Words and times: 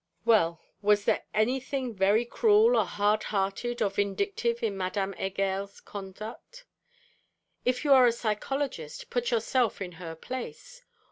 Well, 0.25 0.59
was 0.81 1.05
there 1.05 1.25
anything 1.31 1.93
very 1.93 2.25
cruel, 2.25 2.75
or 2.75 2.85
hard 2.87 3.21
hearted, 3.25 3.83
or 3.83 3.91
vindictive, 3.91 4.63
in 4.63 4.75
Madame 4.75 5.13
Heger's 5.13 5.79
conduct? 5.79 6.65
If 7.65 7.83
you 7.85 7.93
are 7.93 8.07
a 8.07 8.11
psychologist, 8.11 9.11
put 9.11 9.29
yourself 9.29 9.79
in 9.79 9.91
her 10.01 10.15
place. 10.15 10.81